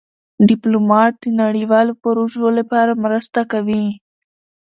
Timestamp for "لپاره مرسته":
2.57-3.41